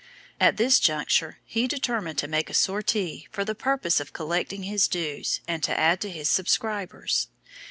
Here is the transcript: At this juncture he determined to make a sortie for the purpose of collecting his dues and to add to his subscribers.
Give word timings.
At 0.39 0.57
this 0.57 0.79
juncture 0.79 1.37
he 1.45 1.67
determined 1.67 2.17
to 2.17 2.27
make 2.27 2.49
a 2.49 2.55
sortie 2.55 3.27
for 3.29 3.45
the 3.45 3.53
purpose 3.53 3.99
of 3.99 4.13
collecting 4.13 4.63
his 4.63 4.87
dues 4.87 5.41
and 5.47 5.61
to 5.61 5.79
add 5.79 6.01
to 6.01 6.09
his 6.09 6.27
subscribers. 6.27 7.27